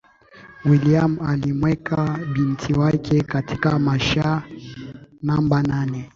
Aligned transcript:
william 0.65 1.19
alimweka 1.25 2.19
binti 2.33 2.79
yake 2.79 3.21
katika 3.21 3.79
mashua 3.79 4.43
namba 5.21 5.63
nne 5.63 6.09